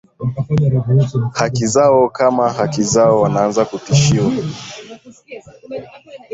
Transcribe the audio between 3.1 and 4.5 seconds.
wanaanza kutishiwa